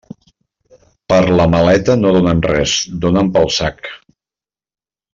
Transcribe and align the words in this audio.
Per 1.13 1.19
la 1.41 1.45
maleta 1.57 1.97
no 2.01 2.15
donen 2.17 2.41
res, 2.49 2.75
donen 3.07 3.33
pel 3.39 3.49
sac. 3.61 3.95